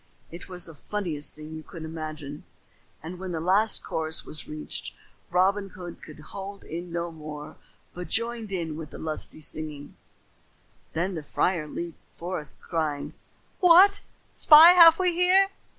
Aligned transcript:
It 0.31 0.49
was 0.49 0.65
the 0.65 0.73
funniest 0.73 1.35
thing 1.35 1.53
you 1.53 1.61
can 1.61 1.85
imagine, 1.85 2.43
and 3.03 3.19
when 3.19 3.33
the 3.33 3.39
last 3.39 3.83
chorus 3.83 4.25
was 4.25 4.47
reached 4.47 4.95
Robin 5.29 5.69
Hood 5.69 6.01
could 6.01 6.21
hold 6.33 6.63
in 6.63 6.91
no 6.91 7.11
more 7.11 7.55
but 7.93 8.07
joined 8.07 8.51
in 8.51 8.75
with 8.75 8.89
the 8.89 8.97
singing 8.97 9.05
lustily. 9.85 9.93
Then 10.93 11.13
the 11.13 11.21
friar 11.21 11.67
leaped 11.67 12.01
forth, 12.17 12.49
crying, 12.59 13.13
"What 13.59 14.01
spy 14.31 14.69
have 14.71 14.97
we 14.97 15.13
here?" 15.13 15.51